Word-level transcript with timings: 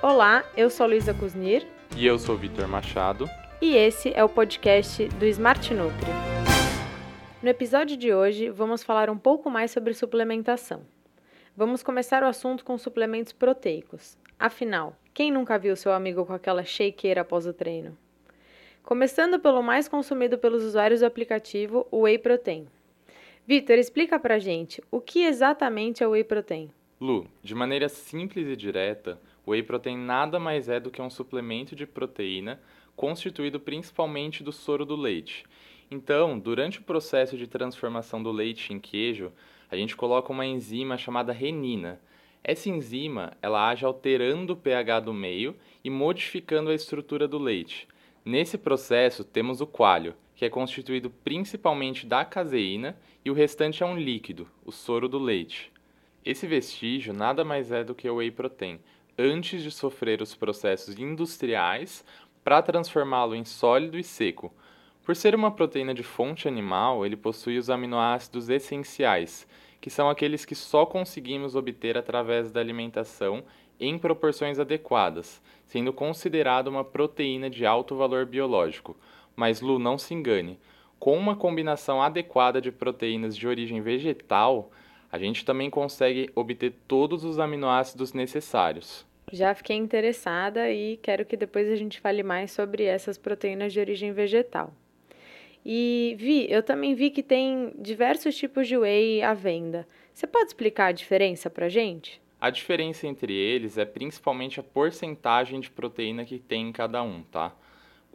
Olá, 0.00 0.48
eu 0.56 0.70
sou 0.70 0.86
Luísa 0.86 1.12
Kuznir. 1.12 1.66
E 1.96 2.06
eu 2.06 2.20
sou 2.20 2.36
Vitor 2.36 2.68
Machado. 2.68 3.28
E 3.60 3.74
esse 3.74 4.12
é 4.14 4.22
o 4.22 4.28
podcast 4.28 5.08
do 5.08 5.26
Smart 5.26 5.74
Nutri. 5.74 6.06
No 7.42 7.48
episódio 7.48 7.96
de 7.96 8.14
hoje, 8.14 8.48
vamos 8.48 8.84
falar 8.84 9.10
um 9.10 9.18
pouco 9.18 9.50
mais 9.50 9.72
sobre 9.72 9.92
suplementação. 9.94 10.82
Vamos 11.56 11.82
começar 11.82 12.22
o 12.22 12.26
assunto 12.26 12.64
com 12.64 12.78
suplementos 12.78 13.32
proteicos. 13.32 14.16
Afinal, 14.38 14.96
quem 15.12 15.32
nunca 15.32 15.58
viu 15.58 15.74
seu 15.74 15.92
amigo 15.92 16.24
com 16.24 16.32
aquela 16.32 16.62
shakeira 16.62 17.22
após 17.22 17.44
o 17.44 17.52
treino? 17.52 17.98
Começando 18.84 19.40
pelo 19.40 19.64
mais 19.64 19.88
consumido 19.88 20.38
pelos 20.38 20.62
usuários 20.62 21.00
do 21.00 21.06
aplicativo, 21.06 21.88
o 21.90 22.02
Whey 22.02 22.18
Protein. 22.18 22.68
Vitor, 23.44 23.76
explica 23.76 24.16
pra 24.16 24.38
gente 24.38 24.80
o 24.92 25.00
que 25.00 25.24
exatamente 25.24 26.04
é 26.04 26.06
o 26.06 26.10
Whey 26.10 26.22
Protein. 26.22 26.70
Lu, 27.00 27.26
de 27.42 27.54
maneira 27.54 27.88
simples 27.88 28.46
e 28.48 28.56
direta, 28.56 29.20
o 29.48 29.52
Whey 29.52 29.62
Protein 29.62 29.96
nada 29.96 30.38
mais 30.38 30.68
é 30.68 30.78
do 30.78 30.90
que 30.90 31.00
um 31.00 31.08
suplemento 31.08 31.74
de 31.74 31.86
proteína 31.86 32.60
constituído 32.94 33.58
principalmente 33.58 34.42
do 34.42 34.52
soro 34.52 34.84
do 34.84 34.94
leite. 34.94 35.46
Então, 35.90 36.38
durante 36.38 36.80
o 36.80 36.82
processo 36.82 37.34
de 37.34 37.46
transformação 37.46 38.22
do 38.22 38.30
leite 38.30 38.74
em 38.74 38.78
queijo, 38.78 39.32
a 39.70 39.76
gente 39.76 39.96
coloca 39.96 40.30
uma 40.30 40.44
enzima 40.44 40.98
chamada 40.98 41.32
renina. 41.32 41.98
Essa 42.44 42.68
enzima, 42.68 43.32
ela 43.40 43.70
age 43.70 43.86
alterando 43.86 44.52
o 44.52 44.56
pH 44.56 45.00
do 45.00 45.14
meio 45.14 45.56
e 45.82 45.88
modificando 45.88 46.68
a 46.68 46.74
estrutura 46.74 47.26
do 47.26 47.38
leite. 47.38 47.88
Nesse 48.22 48.58
processo, 48.58 49.24
temos 49.24 49.62
o 49.62 49.66
coalho, 49.66 50.14
que 50.34 50.44
é 50.44 50.50
constituído 50.50 51.08
principalmente 51.24 52.04
da 52.06 52.22
caseína, 52.22 52.98
e 53.24 53.30
o 53.30 53.34
restante 53.34 53.82
é 53.82 53.86
um 53.86 53.96
líquido, 53.96 54.46
o 54.62 54.70
soro 54.70 55.08
do 55.08 55.18
leite. 55.18 55.72
Esse 56.22 56.46
vestígio 56.46 57.14
nada 57.14 57.44
mais 57.44 57.72
é 57.72 57.82
do 57.82 57.94
que 57.94 58.08
o 58.10 58.16
whey 58.16 58.30
protein, 58.30 58.78
antes 59.18 59.62
de 59.62 59.70
sofrer 59.70 60.22
os 60.22 60.34
processos 60.34 60.96
industriais 60.96 62.04
para 62.44 62.62
transformá-lo 62.62 63.34
em 63.34 63.44
sólido 63.44 63.98
e 63.98 64.04
seco. 64.04 64.52
Por 65.04 65.16
ser 65.16 65.34
uma 65.34 65.50
proteína 65.50 65.92
de 65.92 66.02
fonte 66.02 66.46
animal, 66.46 67.04
ele 67.04 67.16
possui 67.16 67.58
os 67.58 67.68
aminoácidos 67.68 68.48
essenciais, 68.48 69.48
que 69.80 69.90
são 69.90 70.08
aqueles 70.08 70.44
que 70.44 70.54
só 70.54 70.86
conseguimos 70.86 71.56
obter 71.56 71.98
através 71.98 72.52
da 72.52 72.60
alimentação 72.60 73.42
em 73.80 73.98
proporções 73.98 74.58
adequadas, 74.58 75.42
sendo 75.64 75.92
considerado 75.92 76.68
uma 76.68 76.84
proteína 76.84 77.48
de 77.50 77.66
alto 77.66 77.96
valor 77.96 78.26
biológico. 78.26 78.96
Mas 79.34 79.60
Lu, 79.60 79.78
não 79.78 79.98
se 79.98 80.14
engane, 80.14 80.58
com 80.98 81.16
uma 81.16 81.36
combinação 81.36 82.02
adequada 82.02 82.60
de 82.60 82.72
proteínas 82.72 83.36
de 83.36 83.46
origem 83.46 83.80
vegetal, 83.80 84.70
a 85.10 85.18
gente 85.18 85.44
também 85.44 85.70
consegue 85.70 86.30
obter 86.34 86.72
todos 86.86 87.24
os 87.24 87.38
aminoácidos 87.38 88.12
necessários. 88.12 89.06
Já 89.32 89.54
fiquei 89.54 89.76
interessada 89.76 90.70
e 90.70 90.96
quero 90.98 91.24
que 91.24 91.36
depois 91.36 91.68
a 91.70 91.76
gente 91.76 92.00
fale 92.00 92.22
mais 92.22 92.50
sobre 92.50 92.84
essas 92.84 93.18
proteínas 93.18 93.72
de 93.72 93.80
origem 93.80 94.12
vegetal. 94.12 94.72
E 95.64 96.16
vi, 96.18 96.46
eu 96.50 96.62
também 96.62 96.94
vi 96.94 97.10
que 97.10 97.22
tem 97.22 97.72
diversos 97.78 98.36
tipos 98.36 98.66
de 98.66 98.76
whey 98.76 99.22
à 99.22 99.34
venda. 99.34 99.86
Você 100.14 100.26
pode 100.26 100.46
explicar 100.46 100.86
a 100.86 100.92
diferença 100.92 101.50
para 101.50 101.68
gente? 101.68 102.20
A 102.40 102.50
diferença 102.50 103.06
entre 103.06 103.34
eles 103.34 103.76
é 103.76 103.84
principalmente 103.84 104.60
a 104.60 104.62
porcentagem 104.62 105.60
de 105.60 105.70
proteína 105.70 106.24
que 106.24 106.38
tem 106.38 106.68
em 106.68 106.72
cada 106.72 107.02
um, 107.02 107.22
tá? 107.22 107.52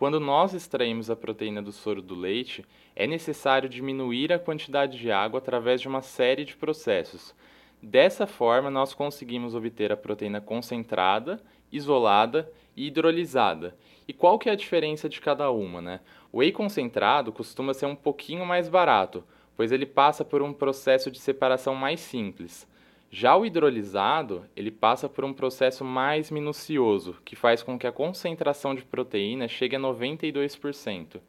Quando 0.04 0.20
nós 0.20 0.54
extraímos 0.54 1.10
a 1.10 1.16
proteína 1.16 1.62
do 1.62 1.72
soro 1.72 2.02
do 2.02 2.14
leite, 2.14 2.66
é 2.94 3.08
necessário 3.08 3.70
diminuir 3.70 4.34
a 4.34 4.38
quantidade 4.38 5.00
de 5.00 5.10
água 5.10 5.38
através 5.38 5.80
de 5.80 5.88
uma 5.88 6.02
série 6.02 6.44
de 6.44 6.58
processos. 6.58 7.34
Dessa 7.82 8.28
forma, 8.28 8.70
nós 8.70 8.94
conseguimos 8.94 9.56
obter 9.56 9.94
a 9.94 9.96
proteína 9.96 10.42
concentrada, 10.42 11.42
isolada 11.72 12.52
e 12.76 12.88
hidrolisada. 12.88 13.78
E 14.06 14.12
qual 14.12 14.38
que 14.38 14.50
é 14.50 14.52
a 14.52 14.58
diferença 14.58 15.08
de 15.08 15.22
cada 15.22 15.50
uma, 15.52 15.82
né? 15.82 16.02
O 16.34 16.40
whey 16.40 16.52
concentrado 16.52 17.32
costuma 17.32 17.74
ser 17.74 17.86
um 17.86 17.96
pouquinho 17.96 18.46
mais 18.46 18.68
barato, 18.68 19.24
pois 19.56 19.72
ele 19.72 19.86
passa 19.86 20.26
por 20.26 20.42
um 20.42 20.52
processo 20.52 21.10
de 21.10 21.18
separação 21.18 21.76
mais 21.76 22.02
simples. 22.02 22.68
Já 23.16 23.38
o 23.38 23.46
hidrolisado, 23.46 24.44
ele 24.56 24.72
passa 24.72 25.08
por 25.08 25.24
um 25.24 25.32
processo 25.32 25.86
mais 25.86 26.32
minucioso, 26.32 27.16
que 27.24 27.36
faz 27.36 27.62
com 27.62 27.78
que 27.78 27.86
a 27.86 27.92
concentração 27.92 28.74
de 28.74 28.84
proteína 28.84 29.48
chegue 29.48 29.76
a 29.76 29.80
92%. 29.80 31.22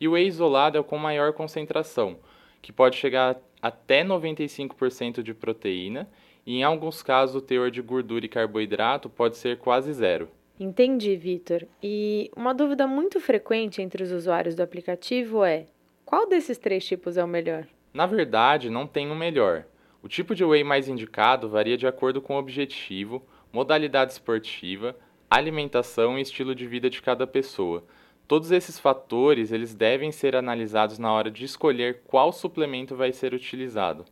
E 0.00 0.06
o 0.06 0.12
whey 0.12 0.28
isolado 0.28 0.78
é 0.78 0.80
o 0.80 0.84
com 0.84 0.96
maior 0.96 1.32
concentração, 1.32 2.16
que 2.62 2.72
pode 2.72 2.96
chegar 2.96 3.40
até 3.60 4.04
95% 4.04 5.20
de 5.20 5.34
proteína, 5.34 6.08
e 6.46 6.58
em 6.58 6.62
alguns 6.62 7.02
casos 7.02 7.34
o 7.34 7.44
teor 7.44 7.72
de 7.72 7.82
gordura 7.82 8.24
e 8.24 8.28
carboidrato 8.28 9.10
pode 9.10 9.36
ser 9.36 9.58
quase 9.58 9.92
zero. 9.92 10.28
Entendi, 10.60 11.16
Vitor. 11.16 11.66
E 11.82 12.30
uma 12.36 12.54
dúvida 12.54 12.86
muito 12.86 13.18
frequente 13.18 13.82
entre 13.82 14.04
os 14.04 14.12
usuários 14.12 14.54
do 14.54 14.62
aplicativo 14.62 15.42
é: 15.42 15.66
qual 16.04 16.28
desses 16.28 16.56
três 16.56 16.86
tipos 16.86 17.16
é 17.16 17.24
o 17.24 17.28
melhor? 17.28 17.66
Na 17.92 18.06
verdade, 18.06 18.70
não 18.70 18.86
tem 18.86 19.08
o 19.08 19.12
um 19.12 19.16
melhor. 19.16 19.66
O 20.06 20.08
tipo 20.08 20.36
de 20.36 20.44
whey 20.44 20.62
mais 20.62 20.88
indicado 20.88 21.48
varia 21.48 21.76
de 21.76 21.84
acordo 21.84 22.22
com 22.22 22.36
o 22.36 22.38
objetivo, 22.38 23.26
modalidade 23.52 24.12
esportiva, 24.12 24.94
alimentação 25.28 26.16
e 26.16 26.22
estilo 26.22 26.54
de 26.54 26.64
vida 26.64 26.88
de 26.88 27.02
cada 27.02 27.26
pessoa. 27.26 27.82
Todos 28.28 28.52
esses 28.52 28.78
fatores, 28.78 29.50
eles 29.50 29.74
devem 29.74 30.12
ser 30.12 30.36
analisados 30.36 30.96
na 30.96 31.12
hora 31.12 31.28
de 31.28 31.44
escolher 31.44 32.02
qual 32.06 32.32
suplemento 32.32 32.94
vai 32.94 33.10
ser 33.10 33.34
utilizado. 33.34 34.04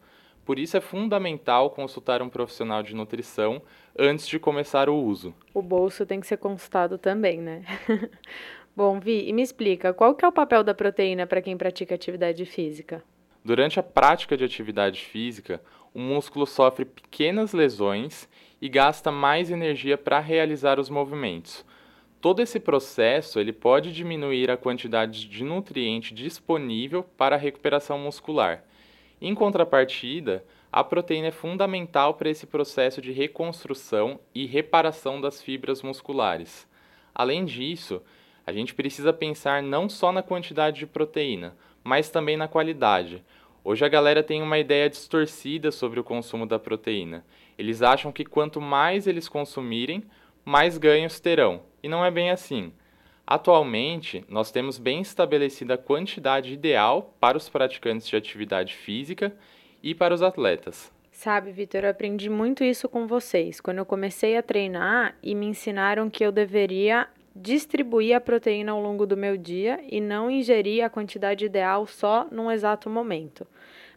Por 0.45 0.59
isso 0.59 0.77
é 0.77 0.81
fundamental 0.81 1.71
consultar 1.71 2.21
um 2.23 2.29
profissional 2.29 2.83
de 2.83 2.93
nutrição 2.93 3.63
antes 3.97 4.27
de 4.27 4.41
começar 4.41 4.89
o 4.89 4.97
uso. 4.97 5.33
O 5.55 5.63
bolso 5.63 6.05
tem 6.05 6.19
que 6.19 6.27
ser 6.27 6.39
consultado 6.39 6.99
também, 6.99 7.41
né? 7.41 7.63
Bom, 8.75 8.99
Vi, 8.99 9.29
e 9.29 9.33
me 9.33 9.43
explica, 9.43 9.95
qual 9.95 10.17
que 10.17 10.25
é 10.25 10.29
o 10.29 10.33
papel 10.33 10.65
da 10.65 10.75
proteína 10.75 11.25
para 11.25 11.41
quem 11.41 11.57
pratica 11.57 11.95
atividade 11.95 12.45
física? 12.45 13.01
Durante 13.45 13.79
a 13.79 13.83
prática 13.83 14.37
de 14.37 14.45
atividade 14.45 15.01
física, 15.01 15.61
o 15.93 15.99
músculo 15.99 16.47
sofre 16.47 16.85
pequenas 16.85 17.53
lesões 17.53 18.29
e 18.61 18.69
gasta 18.69 19.13
mais 19.13 19.51
energia 19.51 19.99
para 19.99 20.19
realizar 20.19 20.81
os 20.81 20.89
movimentos. 20.89 21.65
Todo 22.21 22.41
esse 22.41 22.59
processo 22.59 23.39
ele 23.39 23.53
pode 23.53 23.93
diminuir 23.93 24.51
a 24.51 24.57
quantidade 24.57 25.29
de 25.29 25.45
nutriente 25.45 26.15
disponível 26.15 27.03
para 27.03 27.37
a 27.37 27.39
recuperação 27.39 27.99
muscular 27.99 28.65
em 29.27 29.35
contrapartida, 29.35 30.45
a 30.71 30.85
proteína 30.85 31.29
é 31.29 31.31
fundamental 31.31 32.13
para 32.13 32.29
esse 32.29 32.47
processo 32.47 33.01
de 33.01 33.11
reconstrução 33.11 34.21
e 34.35 34.45
reparação 34.45 35.19
das 35.19 35.41
fibras 35.41 35.81
musculares. 35.81 36.69
Além 37.15 37.47
disso, 37.47 38.03
a 38.47 38.53
gente 38.53 38.75
precisa 38.75 39.13
pensar 39.13 39.63
não 39.63 39.89
só 39.89 40.13
na 40.13 40.23
quantidade 40.23 40.79
de 40.79 40.87
proteína, 40.87 41.57
mas 41.83 42.11
também 42.11 42.37
na 42.37 42.49
qualidade. 42.49 43.25
Hoje 43.63 43.85
a 43.85 43.89
galera 43.89 44.23
tem 44.23 44.43
uma 44.43 44.59
ideia 44.59 44.91
distorcida 44.91 45.73
sobre 45.73 45.99
o 45.99 46.05
consumo 46.05 46.47
da 46.47 46.59
proteína. 46.59 47.25
Eles 47.57 47.81
acham 47.81 48.13
que 48.13 48.25
quanto 48.25 48.61
mais 48.61 49.07
eles 49.07 49.29
consumirem, 49.29 50.05
mais 50.45 50.77
ganhos 50.77 51.19
terão. 51.19 51.63
E 51.83 51.89
não 51.89 52.05
é 52.05 52.11
bem 52.11 52.31
assim. 52.31 52.73
Atualmente, 53.27 54.23
nós 54.29 54.51
temos 54.51 54.79
bem 54.79 55.01
estabelecida 55.01 55.75
a 55.75 55.79
quantidade 55.79 56.53
ideal 56.53 57.17
para 57.19 57.39
os 57.39 57.49
praticantes 57.49 58.07
de 58.07 58.17
atividade 58.17 58.75
física 58.75 59.35
e 59.83 59.95
para 59.95 60.13
os 60.13 60.23
atletas. 60.23 60.93
Sabe, 61.11 61.53
Vitor, 61.53 61.85
eu 61.85 61.91
aprendi 61.91 62.29
muito 62.29 62.63
isso 62.63 62.89
com 62.89 63.07
vocês. 63.07 63.61
Quando 63.61 63.79
eu 63.79 63.87
comecei 63.87 64.37
a 64.37 64.43
treinar 64.43 65.17
e 65.23 65.35
me 65.35 65.47
ensinaram 65.47 66.11
que 66.11 66.25
eu 66.25 66.33
deveria 66.33 67.09
distribuir 67.35 68.17
a 68.17 68.21
proteína 68.21 68.73
ao 68.73 68.81
longo 68.81 69.07
do 69.07 69.17
meu 69.17 69.37
dia 69.37 69.81
e 69.91 70.01
não 70.01 70.31
ingerir 70.31 70.85
a 70.85 70.91
quantidade 70.91 71.45
ideal 71.45 71.87
só 71.87 72.27
num 72.31 72.51
exato 72.51 72.89
momento. 72.89 73.47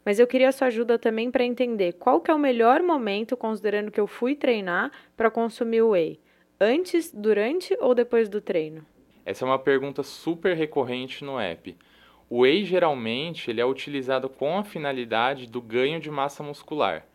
Mas 0.03 0.19
eu 0.19 0.25
queria 0.25 0.51
sua 0.51 0.67
ajuda 0.67 0.97
também 0.97 1.29
para 1.29 1.43
entender 1.43 1.93
qual 1.93 2.21
que 2.21 2.31
é 2.31 2.33
o 2.33 2.39
melhor 2.39 2.81
momento, 2.81 3.35
considerando 3.35 3.91
que 3.91 3.99
eu 3.99 4.07
fui 4.07 4.35
treinar, 4.35 4.91
para 5.15 5.29
consumir 5.29 5.81
o 5.81 5.89
whey. 5.89 6.19
Antes, 6.59 7.11
durante 7.13 7.77
ou 7.79 7.93
depois 7.93 8.29
do 8.29 8.41
treino? 8.41 8.85
Essa 9.25 9.43
é 9.43 9.47
uma 9.47 9.59
pergunta 9.59 10.01
super 10.03 10.55
recorrente 10.55 11.23
no 11.23 11.37
app. 11.37 11.75
O 12.29 12.39
whey 12.39 12.63
geralmente 12.65 13.51
ele 13.51 13.61
é 13.61 13.65
utilizado 13.65 14.29
com 14.29 14.57
a 14.57 14.63
finalidade 14.63 15.47
do 15.47 15.61
ganho 15.61 15.99
de 15.99 16.09
massa 16.09 16.41
muscular. 16.41 17.05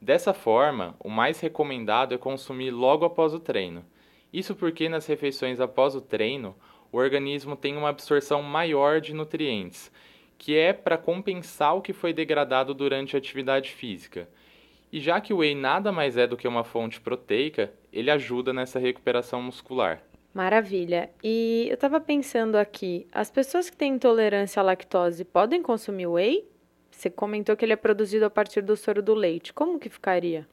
Dessa 0.00 0.34
forma, 0.34 0.94
o 0.98 1.08
mais 1.08 1.40
recomendado 1.40 2.14
é 2.14 2.18
consumir 2.18 2.70
logo 2.70 3.04
após 3.04 3.32
o 3.32 3.38
treino. 3.38 3.84
Isso 4.32 4.54
porque 4.54 4.88
nas 4.88 5.06
refeições 5.06 5.60
após 5.60 5.94
o 5.94 6.00
treino, 6.00 6.54
o 6.92 6.98
organismo 6.98 7.56
tem 7.56 7.76
uma 7.76 7.88
absorção 7.88 8.42
maior 8.42 9.00
de 9.00 9.14
nutrientes, 9.14 9.90
que 10.38 10.56
é 10.56 10.72
para 10.72 10.98
compensar 10.98 11.76
o 11.76 11.82
que 11.82 11.92
foi 11.92 12.12
degradado 12.12 12.72
durante 12.74 13.14
a 13.14 13.18
atividade 13.18 13.70
física. 13.70 14.28
E 14.92 14.98
já 14.98 15.20
que 15.20 15.32
o 15.32 15.38
whey 15.38 15.54
nada 15.54 15.92
mais 15.92 16.16
é 16.16 16.26
do 16.26 16.36
que 16.36 16.48
uma 16.48 16.64
fonte 16.64 17.00
proteica, 17.00 17.72
ele 17.92 18.10
ajuda 18.10 18.52
nessa 18.52 18.78
recuperação 18.78 19.40
muscular. 19.40 20.02
Maravilha. 20.32 21.10
E 21.22 21.66
eu 21.68 21.74
estava 21.74 22.00
pensando 22.00 22.56
aqui, 22.56 23.06
as 23.12 23.30
pessoas 23.30 23.68
que 23.68 23.76
têm 23.76 23.94
intolerância 23.94 24.60
à 24.60 24.62
lactose 24.62 25.24
podem 25.24 25.62
consumir 25.62 26.06
whey? 26.06 26.44
Você 26.90 27.08
comentou 27.10 27.56
que 27.56 27.64
ele 27.64 27.72
é 27.72 27.76
produzido 27.76 28.24
a 28.24 28.30
partir 28.30 28.62
do 28.62 28.76
soro 28.76 29.02
do 29.02 29.14
leite. 29.14 29.52
Como 29.52 29.78
que 29.78 29.88
ficaria? 29.88 30.46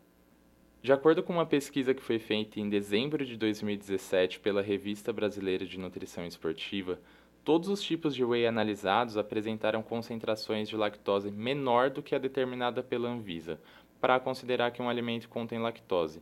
De 0.87 0.93
acordo 0.93 1.21
com 1.21 1.33
uma 1.33 1.45
pesquisa 1.45 1.93
que 1.93 2.01
foi 2.01 2.17
feita 2.17 2.61
em 2.61 2.69
dezembro 2.69 3.25
de 3.25 3.35
2017 3.35 4.39
pela 4.39 4.61
Revista 4.61 5.11
Brasileira 5.11 5.65
de 5.65 5.77
Nutrição 5.77 6.25
Esportiva, 6.25 6.97
todos 7.43 7.67
os 7.67 7.83
tipos 7.83 8.15
de 8.15 8.23
whey 8.23 8.47
analisados 8.47 9.17
apresentaram 9.17 9.83
concentrações 9.83 10.69
de 10.69 10.77
lactose 10.77 11.29
menor 11.29 11.89
do 11.89 12.01
que 12.01 12.15
a 12.15 12.17
determinada 12.17 12.81
pela 12.81 13.09
Anvisa, 13.09 13.59
para 13.99 14.17
considerar 14.17 14.71
que 14.71 14.81
um 14.81 14.87
alimento 14.87 15.27
contém 15.27 15.59
lactose. 15.59 16.21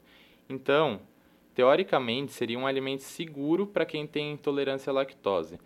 Então, 0.49 0.99
teoricamente, 1.53 2.31
seria 2.31 2.57
um 2.57 2.65
alimento 2.65 3.03
seguro 3.03 3.67
para 3.67 3.85
quem 3.85 4.07
tem 4.07 4.31
intolerância 4.31 4.89
à 4.89 4.93
lactose. 4.93 5.59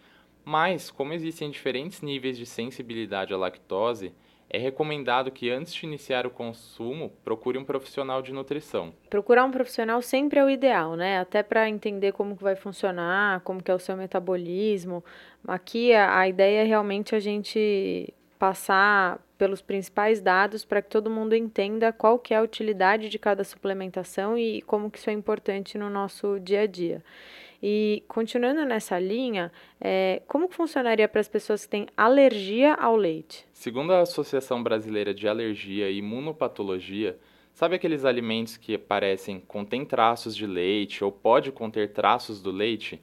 Mas, 0.43 0.91
como 0.91 1.13
existem 1.13 1.49
diferentes 1.49 2.01
níveis 2.01 2.37
de 2.37 2.45
sensibilidade 2.45 3.33
à 3.33 3.37
lactose, 3.37 4.11
é 4.49 4.57
recomendado 4.57 5.31
que 5.31 5.49
antes 5.49 5.73
de 5.73 5.85
iniciar 5.85 6.25
o 6.25 6.29
consumo, 6.31 7.11
procure 7.23 7.57
um 7.57 7.63
profissional 7.63 8.21
de 8.21 8.33
nutrição. 8.33 8.91
Procurar 9.09 9.45
um 9.45 9.51
profissional 9.51 10.01
sempre 10.01 10.39
é 10.39 10.43
o 10.43 10.49
ideal, 10.49 10.95
né? 10.95 11.19
Até 11.19 11.43
para 11.43 11.69
entender 11.69 12.13
como 12.13 12.35
que 12.35 12.43
vai 12.43 12.55
funcionar, 12.55 13.41
como 13.41 13.61
que 13.61 13.69
é 13.69 13.75
o 13.75 13.79
seu 13.79 13.95
metabolismo. 13.95 15.03
Aqui 15.47 15.93
a, 15.93 16.19
a 16.19 16.27
ideia 16.27 16.63
é 16.63 16.65
realmente 16.65 17.13
a 17.13 17.19
gente 17.19 18.13
passar 18.39 19.19
pelos 19.37 19.61
principais 19.61 20.21
dados 20.21 20.65
para 20.65 20.81
que 20.81 20.89
todo 20.89 21.09
mundo 21.09 21.35
entenda 21.35 21.93
qual 21.93 22.17
que 22.17 22.33
é 22.33 22.37
a 22.37 22.41
utilidade 22.41 23.07
de 23.07 23.19
cada 23.19 23.43
suplementação 23.43 24.37
e 24.37 24.61
como 24.63 24.89
que 24.89 24.97
isso 24.97 25.09
é 25.09 25.13
importante 25.13 25.77
no 25.77 25.89
nosso 25.89 26.39
dia 26.39 26.61
a 26.61 26.67
dia. 26.67 27.03
E 27.61 28.03
continuando 28.07 28.63
nessa 28.63 28.97
linha, 28.97 29.51
é, 29.81 30.21
como 30.27 30.47
funcionaria 30.47 31.07
para 31.07 31.19
as 31.19 31.27
pessoas 31.27 31.65
que 31.65 31.71
têm 31.71 31.87
alergia 31.95 32.73
ao 32.73 32.95
leite? 32.95 33.45
Segundo 33.51 33.91
a 33.91 34.01
Associação 34.01 34.63
Brasileira 34.63 35.13
de 35.13 35.27
Alergia 35.27 35.89
e 35.89 35.97
Imunopatologia, 35.97 37.17
sabe 37.53 37.75
aqueles 37.75 38.05
alimentos 38.05 38.55
que 38.55 38.77
parecem 38.77 39.41
contém 39.41 39.83
traços 39.83 40.35
de 40.35 40.47
leite 40.47 41.03
ou 41.03 41.11
pode 41.11 41.51
conter 41.51 41.91
traços 41.91 42.41
do 42.41 42.51
leite? 42.51 43.01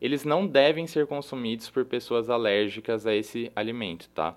Eles 0.00 0.24
não 0.24 0.48
devem 0.48 0.84
ser 0.88 1.06
consumidos 1.06 1.70
por 1.70 1.84
pessoas 1.84 2.28
alérgicas 2.28 3.06
a 3.06 3.14
esse 3.14 3.52
alimento, 3.54 4.08
tá? 4.08 4.36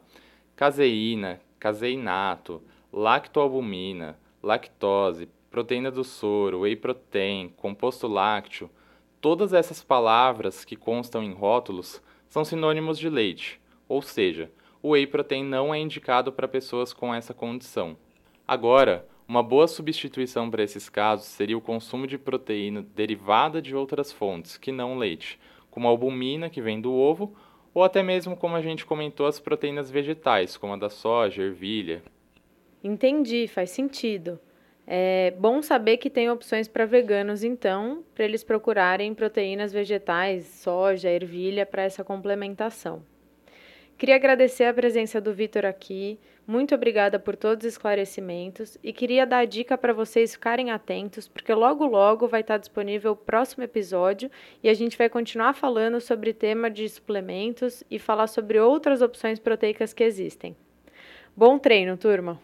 Caseína, 0.56 1.42
caseinato, 1.58 2.62
lactoalbumina, 2.94 4.16
lactose, 4.44 5.28
proteína 5.50 5.90
do 5.90 6.04
soro, 6.04 6.60
whey 6.60 6.76
protein, 6.76 7.50
composto 7.58 8.08
lácteo, 8.08 8.70
Todas 9.26 9.54
essas 9.54 9.84
palavras 9.84 10.64
que 10.64 10.76
constam 10.76 11.24
em 11.24 11.34
rótulos 11.34 12.00
são 12.30 12.46
sinônimos 12.46 13.00
de 13.00 13.10
leite, 13.10 13.60
ou 13.90 14.00
seja, 14.00 14.52
o 14.84 14.90
whey 14.90 15.08
protein 15.08 15.44
não 15.44 15.74
é 15.74 15.80
indicado 15.80 16.32
para 16.32 16.48
pessoas 16.48 16.94
com 16.94 17.12
essa 17.12 17.34
condição. 17.34 17.98
Agora, 18.48 19.04
uma 19.28 19.42
boa 19.42 19.68
substituição 19.68 20.52
para 20.52 20.62
esses 20.62 20.90
casos 20.90 21.26
seria 21.26 21.58
o 21.58 21.62
consumo 21.62 22.06
de 22.06 22.20
proteína 22.20 22.86
derivada 22.96 23.60
de 23.60 23.76
outras 23.76 24.12
fontes, 24.12 24.58
que 24.58 24.72
não 24.72 24.96
leite, 24.96 25.40
como 25.72 25.88
a 25.88 25.90
albumina, 25.90 26.48
que 26.48 26.62
vem 26.62 26.80
do 26.80 26.94
ovo, 26.94 27.36
ou 27.74 27.84
até 27.84 28.04
mesmo, 28.04 28.38
como 28.38 28.56
a 28.56 28.62
gente 28.62 28.86
comentou, 28.86 29.26
as 29.26 29.40
proteínas 29.40 29.90
vegetais, 29.90 30.56
como 30.56 30.74
a 30.74 30.78
da 30.78 30.92
soja, 30.92 31.42
ervilha. 31.42 32.04
Entendi, 32.84 33.48
faz 33.48 33.72
sentido. 33.72 34.40
É 34.88 35.34
bom 35.40 35.62
saber 35.62 35.98
que 35.98 36.10
tem 36.10 36.30
opções 36.30 36.68
para 36.68 36.86
veganos, 36.86 37.44
então, 37.44 38.04
para 38.14 38.26
eles 38.26 38.44
procurarem 38.44 39.14
proteínas 39.14 39.74
vegetais, 39.74 40.46
soja, 40.46 41.10
ervilha, 41.10 41.66
para 41.66 41.84
essa 41.84 42.04
complementação. 42.04 43.02
Queria 43.98 44.16
agradecer 44.16 44.66
a 44.66 44.74
presença 44.74 45.20
do 45.20 45.34
Vitor 45.34 45.66
aqui, 45.66 46.20
muito 46.48 46.76
obrigada 46.76 47.18
por 47.18 47.36
todos 47.36 47.66
os 47.66 47.74
esclarecimentos 47.74 48.78
e 48.84 48.94
queria 48.94 49.26
dar 49.26 49.40
a 49.40 49.46
dica 49.46 49.76
para 49.76 49.94
vocês 49.94 50.34
ficarem 50.34 50.70
atentos, 50.70 51.28
porque 51.28 51.52
logo 51.52 51.88
logo 51.88 52.28
vai 52.28 52.42
estar 52.42 52.58
disponível 52.58 53.14
o 53.14 53.16
próximo 53.16 53.64
episódio 53.64 54.30
e 54.62 54.70
a 54.70 54.74
gente 54.76 54.96
vai 54.96 55.10
continuar 55.10 55.54
falando 55.54 56.00
sobre 56.00 56.34
tema 56.34 56.70
de 56.70 56.88
suplementos 56.88 57.84
e 57.90 57.98
falar 57.98 58.28
sobre 58.28 58.60
outras 58.60 59.02
opções 59.02 59.40
proteicas 59.40 59.92
que 59.92 60.04
existem. 60.04 60.56
Bom 61.36 61.58
treino, 61.58 61.98
turma! 61.98 62.40